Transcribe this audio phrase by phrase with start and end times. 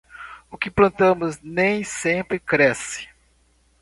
[0.49, 3.07] O que plantamos nem sempre cresce.